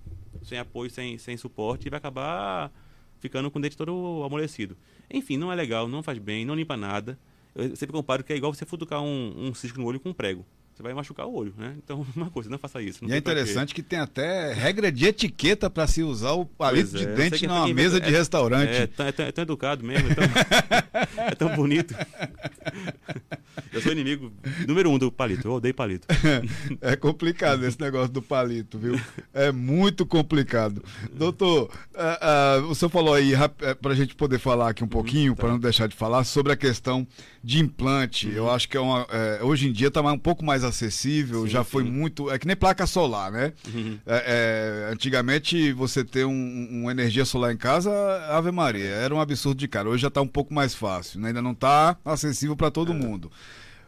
[0.43, 2.71] Sem apoio, sem, sem suporte, e vai acabar
[3.19, 4.77] ficando com o dente todo amolecido.
[5.09, 7.17] Enfim, não é legal, não faz bem, não limpa nada.
[7.53, 10.13] Eu sempre comparo que é igual você futucar um, um cisco no olho com um
[10.13, 11.75] prego você vai machucar o olho, né?
[11.77, 13.03] Então, uma coisa, não faça isso.
[13.03, 16.97] Não e é interessante que tem até regra de etiqueta para se usar o palito
[16.97, 18.69] de é, dente numa mesa de é, restaurante.
[18.69, 20.23] É, é, tão, é, tão, é, tão, educado mesmo, é tão,
[21.27, 21.93] é tão bonito.
[23.73, 24.31] Eu sou inimigo
[24.67, 26.07] número um do palito, eu odeio palito.
[26.81, 28.99] É complicado esse negócio do palito, viu?
[29.33, 30.83] É muito complicado.
[31.13, 33.33] Doutor, uh, uh, o senhor falou aí,
[33.81, 35.41] para a gente poder falar aqui um uhum, pouquinho, tá.
[35.41, 37.07] para não deixar de falar, sobre a questão
[37.43, 38.27] de implante.
[38.27, 38.33] Uhum.
[38.33, 39.07] Eu acho que é uma,
[39.41, 42.29] hoje em dia está um pouco mais acessível, sim, já foi muito.
[42.31, 43.53] É que nem placa solar, né?
[43.73, 43.97] Uhum.
[44.05, 47.91] É, é, antigamente você ter um, uma energia solar em casa,
[48.29, 49.89] Ave Maria, era um absurdo de cara.
[49.89, 51.29] Hoje já está um pouco mais fácil, né?
[51.29, 52.95] ainda não está acessível para todo é.
[52.95, 53.31] mundo.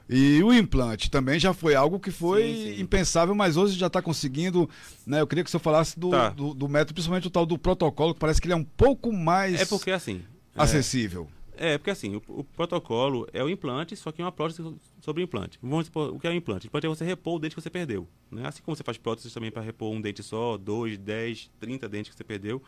[0.09, 2.81] E o implante também já foi algo que foi sim, sim.
[2.81, 4.69] impensável, mas hoje já está conseguindo.
[5.07, 6.29] Né, eu queria que você falasse do, tá.
[6.29, 9.11] do, do, método, principalmente o tal do protocolo, que parece que ele é um pouco
[9.13, 9.61] mais.
[9.61, 10.21] É porque assim.
[10.55, 11.27] Acessível.
[11.39, 11.43] É...
[11.55, 14.61] É, porque assim, o, o, protocolo é o implante, só que é uma prótese
[14.99, 15.59] sobre o implante.
[15.61, 16.65] Vamos supor, o que é o implante?
[16.65, 18.07] O implante é você repor o dente que você perdeu.
[18.31, 18.41] Né?
[18.47, 22.09] Assim como você faz próteses também para repor um dente só, dois, dez, trinta dentes
[22.09, 22.61] que você perdeu,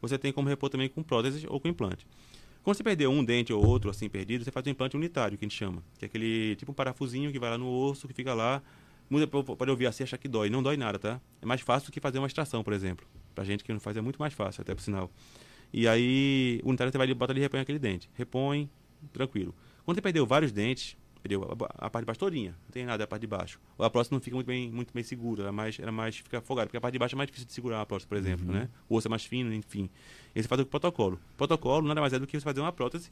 [0.00, 2.04] você tem como repor também com prótese ou com implante.
[2.62, 5.44] Quando você perdeu um dente ou outro assim perdido, você faz um implante unitário, que
[5.44, 5.82] a gente chama.
[5.98, 8.62] Que é aquele tipo um parafusinho que vai lá no osso, que fica lá.
[9.10, 10.48] Muita pode ouvir assim achar que dói.
[10.48, 11.20] Não dói nada, tá?
[11.40, 13.06] É mais fácil do que fazer uma extração, por exemplo.
[13.34, 15.10] Pra gente que não faz é muito mais fácil, até por sinal.
[15.72, 18.08] E aí, o unitário você vai botar ali e repõe aquele dente.
[18.14, 18.70] Repõe,
[19.12, 19.54] tranquilo.
[19.84, 21.44] Quando você perdeu vários dentes, Entendeu?
[21.44, 23.60] A, a, parte de baixo todinha, não tem nada a parte de baixo.
[23.78, 26.66] A próstata não fica muito bem, muito bem segura, ela mais, ela mais fica afogada,
[26.66, 28.54] porque a parte de baixo é mais difícil de segurar a próstata, por exemplo, uhum.
[28.54, 28.68] né?
[28.88, 29.88] O osso é mais fino, enfim.
[30.34, 31.20] E você faz o protocolo.
[31.36, 33.10] Protocolo nada mais é do que você fazer uma prótese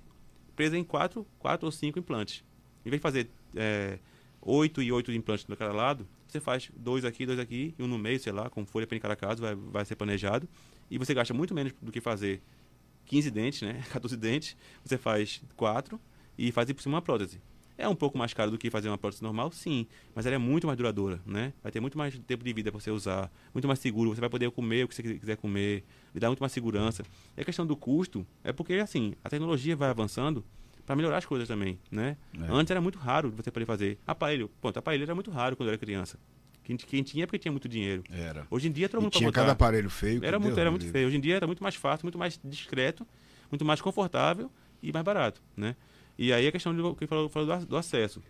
[0.60, 2.44] presa em quatro, quatro ou cinco implantes.
[2.84, 3.98] Em vez de fazer é,
[4.42, 7.86] oito e oito implantes do cada lado, você faz dois aqui, dois aqui, e um
[7.86, 10.48] no meio, sei lá, com folha para cada caso, vai, vai ser planejado.
[10.90, 12.42] E você gasta muito menos do que fazer
[13.06, 13.82] 15 dentes, né?
[13.90, 15.98] 14 dentes, você faz quatro
[16.36, 17.40] e faz por cima uma prótese.
[17.80, 20.38] É um pouco mais caro do que fazer uma prótese normal, sim, mas ela é
[20.38, 21.52] muito mais duradoura, né?
[21.62, 24.28] Vai ter muito mais tempo de vida para você usar, muito mais seguro, você vai
[24.28, 25.82] poder comer o que você quiser comer,
[26.14, 27.02] lhe dá muito mais segurança.
[27.34, 30.44] E a questão do custo é porque, assim, a tecnologia vai avançando
[30.84, 32.18] para melhorar as coisas também, né?
[32.38, 32.52] É.
[32.52, 34.50] Antes era muito raro você poder fazer aparelho.
[34.60, 36.18] Ponto, aparelho era muito raro quando eu era criança.
[36.62, 38.04] Quem, quem tinha é porque tinha muito dinheiro.
[38.10, 38.46] Era.
[38.50, 40.22] Hoje em dia todo mundo tinha cada aparelho feio.
[40.22, 41.08] Era muito, era muito feio.
[41.08, 43.06] Hoje em dia era muito mais fácil, muito mais discreto,
[43.50, 44.50] muito mais confortável
[44.82, 45.74] e mais barato, né?
[46.20, 48.22] E aí a questão de, que falou, falou do, do, acesso.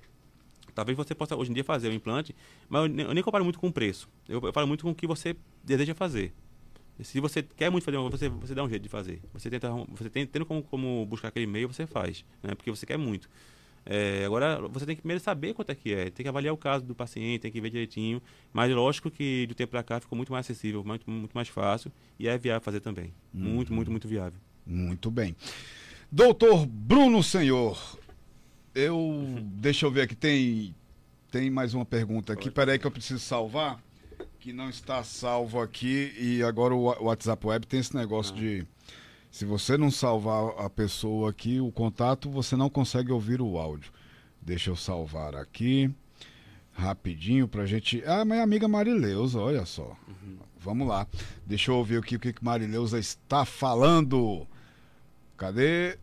[0.77, 2.33] Talvez você possa hoje em dia fazer o implante,
[2.69, 4.09] mas eu, eu nem comparo muito com o preço.
[4.29, 6.33] Eu, eu, falo muito com o que você deseja fazer.
[7.03, 9.21] Se você quer muito fazer, você, você dá um jeito de fazer.
[9.33, 12.55] Você tenta, você tem, tendo como, como buscar aquele e-mail, você faz, né?
[12.55, 13.29] Porque você quer muito.
[13.85, 16.57] É, agora, você tem que primeiro saber quanto é que é, tem que avaliar o
[16.57, 18.23] caso do paciente, tem que ver direitinho.
[18.53, 21.91] Mas lógico que do tempo para cá ficou muito mais acessível, muito, muito mais fácil
[22.21, 23.13] e é viável fazer também.
[23.35, 23.41] Uhum.
[23.41, 24.39] Muito, muito, muito viável.
[24.65, 25.35] Muito bem.
[26.13, 27.79] Doutor Bruno Senhor,
[28.75, 29.39] eu.
[29.43, 30.75] Deixa eu ver aqui, tem,
[31.31, 32.51] tem mais uma pergunta aqui.
[32.51, 33.81] Peraí que eu preciso salvar,
[34.41, 36.13] que não está salvo aqui.
[36.19, 38.39] E agora o WhatsApp Web tem esse negócio ah.
[38.39, 38.67] de.
[39.31, 43.93] Se você não salvar a pessoa aqui, o contato, você não consegue ouvir o áudio.
[44.43, 45.89] Deixa eu salvar aqui.
[46.73, 48.03] Rapidinho pra gente.
[48.05, 49.97] Ah, minha amiga Marileusa, olha só.
[50.09, 50.39] Uhum.
[50.59, 51.07] Vamos lá.
[51.47, 54.45] Deixa eu ouvir aqui o que Marileusa está falando.
[55.41, 55.97] Cadê?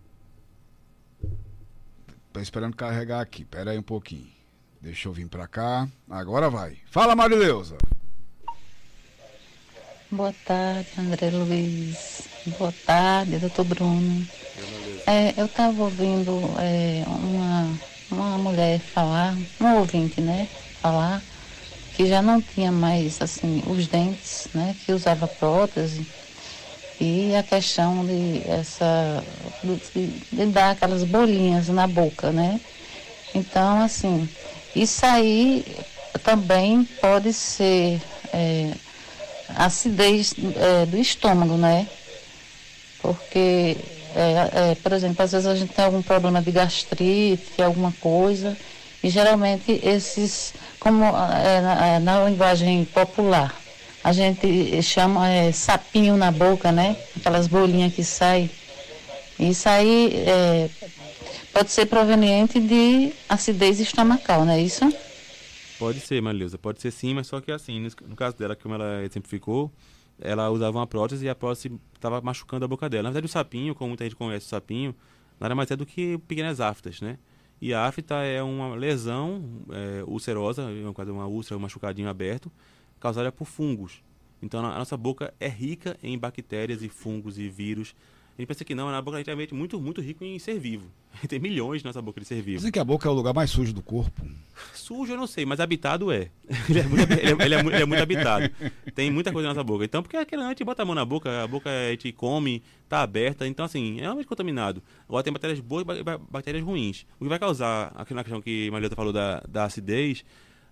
[2.34, 3.46] Tô esperando carregar aqui.
[3.46, 4.32] Pera aí um pouquinho.
[4.82, 5.88] Deixa eu vir pra cá.
[6.10, 6.80] Agora vai.
[6.90, 7.78] Fala, Marileusa.
[10.10, 12.28] Boa tarde, André Luiz.
[12.58, 14.28] Boa tarde, doutor Bruno.
[15.06, 20.50] É, eu estava ouvindo é, uma, uma mulher falar, um ouvinte, né?
[20.82, 21.22] Falar
[21.96, 24.76] que já não tinha mais, assim, os dentes, né?
[24.84, 26.08] Que usava prótese
[27.00, 29.24] e a questão de essa
[29.64, 32.60] de, de dar aquelas bolinhas na boca, né?
[33.36, 34.28] Então, assim,
[34.76, 35.66] isso aí
[36.24, 38.02] também pode ser
[38.34, 38.72] é,
[39.56, 41.88] acidez é, do estômago, né?
[43.02, 43.78] Porque,
[44.16, 48.58] é, é, por exemplo, às vezes a gente tem algum problema de gastrite, alguma coisa,
[49.04, 53.56] e geralmente esses, como é, na, é, na linguagem popular,
[54.08, 56.96] a gente chama é, sapinho na boca, né?
[57.18, 58.50] Aquelas bolinhas que saem.
[59.38, 60.70] Isso aí é,
[61.52, 64.86] pode ser proveniente de acidez estomacal, não é isso?
[65.78, 69.04] Pode ser, Marileusa, pode ser sim, mas só que assim, no caso dela, como ela
[69.04, 69.70] exemplificou,
[70.22, 73.04] ela usava uma prótese e a prótese estava machucando a boca dela.
[73.04, 74.96] Na verdade, o sapinho, como muita gente conhece o sapinho,
[75.38, 77.18] nada mais é do que pequenas aftas, né?
[77.62, 82.50] E a afta é uma lesão é, ulcerosa, uma úlcera, um machucadinho aberto,
[83.00, 84.02] causada por fungos.
[84.42, 87.96] Então a nossa boca é rica em bactérias e fungos e vírus.
[88.38, 90.92] A gente pensa que não, a boca é realmente muito, muito rico em ser vivo.
[91.28, 92.58] Tem milhões na nossa boca de ser vivo.
[92.58, 94.22] Dizem que a boca é o lugar mais sujo do corpo.
[94.76, 96.30] Sujo eu não sei, mas habitado é.
[96.70, 98.48] Ele é muito, ele é, ele é, ele é muito habitado.
[98.94, 99.84] Tem muita coisa na nossa boca.
[99.84, 102.62] Então, porque aquele a gente bota a mão na boca, a boca a gente come,
[102.88, 103.48] tá aberta.
[103.48, 104.84] Então, assim, é realmente contaminado.
[105.10, 107.08] Agora tem bactérias boas e bactérias ruins.
[107.20, 110.24] O que vai causar, aquela questão que a Marieta falou da, da acidez,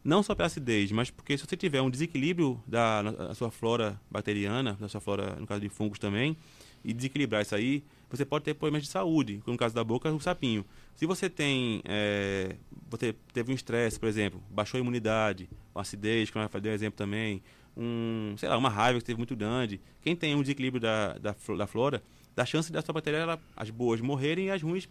[0.05, 3.99] não só pela acidez, mas porque se você tiver um desequilíbrio da, na, sua flora
[4.09, 6.37] bacteriana, na sua flora, no caso de fungos também,
[6.83, 10.13] e desequilibrar isso aí, você pode ter problemas de saúde, como no caso da boca,
[10.13, 10.63] o sapinho.
[10.93, 12.55] Se você tem, é,
[12.87, 16.75] você teve um estresse, por exemplo, baixou a imunidade, uma acidez, como eu dei um
[16.75, 17.41] exemplo também,
[17.75, 21.35] um, sei lá, uma raiva que teve muito grande, quem tem um desequilíbrio da, da,
[21.57, 22.03] da flora,
[22.35, 24.87] dá chance da sua bactéria, ela, as boas morrerem e as ruins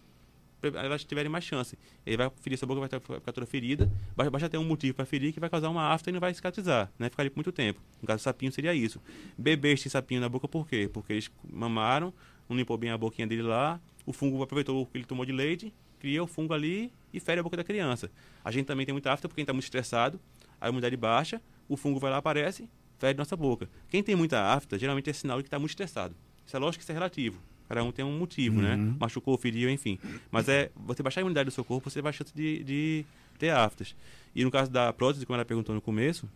[0.61, 1.77] elas tiverem mais chance.
[2.05, 3.91] Ele vai ferir sua boca, vai ficar toda ferida.
[4.15, 6.33] Basta, basta ter um motivo para ferir que vai causar uma afta e não vai
[6.33, 7.09] cicatrizar, né?
[7.09, 7.79] Ficar ali por muito tempo.
[8.01, 9.01] No caso do sapinho seria isso.
[9.37, 10.89] Bebês têm sapinho na boca por quê?
[10.91, 12.13] Porque eles mamaram,
[12.49, 15.31] não limpou bem a boquinha dele lá, o fungo aproveitou o que ele tomou de
[15.31, 18.11] leite, cria o fungo ali e fere a boca da criança.
[18.43, 20.19] A gente também tem muita afta porque gente está muito estressado,
[20.59, 23.69] a imunidade baixa, o fungo vai lá, aparece, fere nossa boca.
[23.89, 26.15] Quem tem muita afta, geralmente é sinal de que está muito estressado.
[26.45, 27.39] Isso é lógico que isso é relativo.
[27.67, 28.75] Cada um tem um motivo, né?
[28.75, 28.85] uhum.
[28.85, 28.95] né?
[28.99, 29.99] Machucou, feriu, enfim.
[30.31, 33.05] Mas é você baixar a imunidade do seu corpo, você vai chance de, de
[33.39, 33.95] ter aftas.
[34.35, 36.29] E no caso da prótese, como ela perguntou no começo,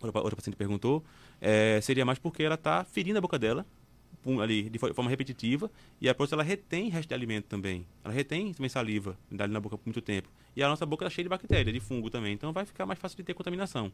[0.00, 1.04] outra paciente perguntou,
[1.40, 3.66] é, seria mais porque ela está ferindo a boca dela,
[4.42, 7.86] ali de forma repetitiva, e a prótese ela retém resto de alimento também.
[8.04, 10.28] Ela retém também saliva ali na boca por muito tempo.
[10.58, 12.32] E a nossa boca está cheia de bactéria, de fungo também.
[12.32, 13.92] Então vai ficar mais fácil de ter contaminação.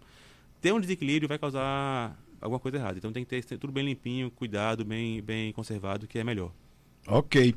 [0.63, 2.97] Ter um desequilíbrio vai causar alguma coisa errada.
[2.97, 6.51] Então tem que ter tudo bem limpinho, cuidado, bem, bem conservado, que é melhor.
[7.07, 7.55] Ok.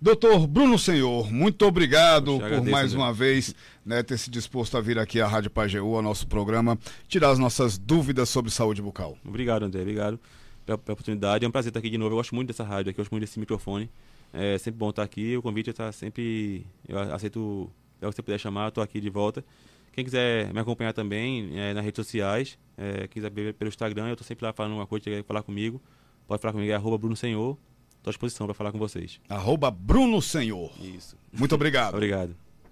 [0.00, 4.98] Doutor Bruno Senhor, muito obrigado por mais uma vez né, ter se disposto a vir
[4.98, 9.18] aqui à Rádio Pajeú, ao nosso programa, tirar as nossas dúvidas sobre saúde bucal.
[9.26, 9.82] Obrigado, André.
[9.82, 10.18] Obrigado
[10.64, 11.44] pela, pela oportunidade.
[11.44, 12.12] É um prazer estar aqui de novo.
[12.12, 13.90] Eu gosto muito dessa rádio aqui, eu gosto muito desse microfone.
[14.32, 15.36] É sempre bom estar aqui.
[15.36, 16.66] O convite está sempre.
[16.88, 17.70] Eu aceito.
[18.00, 19.44] É o que você puder chamar, estou aqui de volta.
[19.92, 24.12] Quem quiser me acompanhar também é, nas redes sociais, é, quiser ver pelo Instagram, eu
[24.12, 25.82] estou sempre lá falando uma coisa, quer falar comigo,
[26.26, 27.58] pode falar comigo, é arroba Bruno Senhor.
[27.96, 29.20] Estou à disposição para falar com vocês.
[29.28, 30.70] Arroba Bruno Senhor.
[30.80, 31.16] Isso.
[31.32, 31.94] Muito obrigado.
[31.98, 32.47] Obrigado.